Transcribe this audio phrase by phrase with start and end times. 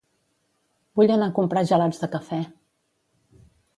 [0.99, 2.41] Vull anar a comprar gelats de cafè